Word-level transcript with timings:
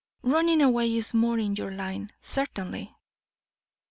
Running 0.23 0.63
away 0.63 0.95
is 0.97 1.13
more 1.13 1.37
in 1.37 1.55
your 1.57 1.69
line, 1.69 2.09
certainly." 2.19 2.95